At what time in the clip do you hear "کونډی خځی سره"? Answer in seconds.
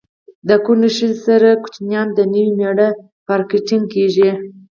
0.65-1.49